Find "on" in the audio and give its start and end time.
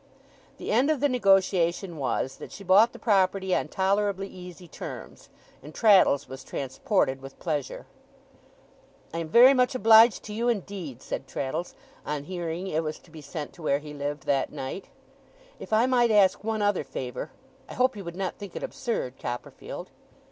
3.53-3.67, 12.03-12.23